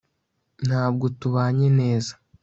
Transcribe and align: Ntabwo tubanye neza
Ntabwo 0.67 1.05
tubanye 1.19 1.67
neza 1.79 2.13